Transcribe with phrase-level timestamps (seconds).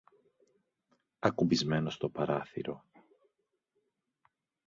[1.19, 2.85] ακουμπισμένο στο παράθυρο